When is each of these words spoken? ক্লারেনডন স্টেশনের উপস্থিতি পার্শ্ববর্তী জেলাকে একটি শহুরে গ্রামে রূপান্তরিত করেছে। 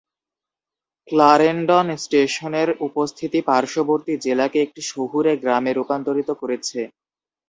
ক্লারেনডন 1.07 1.87
স্টেশনের 1.97 2.69
উপস্থিতি 2.87 3.39
পার্শ্ববর্তী 3.41 4.13
জেলাকে 4.17 4.57
একটি 4.61 4.81
শহুরে 4.91 5.31
গ্রামে 5.37 5.71
রূপান্তরিত 5.73 6.29
করেছে। 6.41 6.79